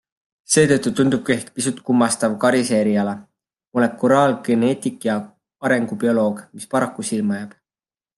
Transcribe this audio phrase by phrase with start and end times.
[0.51, 3.13] Seetõttu tundubki ehk pisut kummastav Karise eriala-
[3.79, 5.19] molekulaargeneetik ja
[5.69, 7.53] arengubioloog-, mis paraku silma jääb.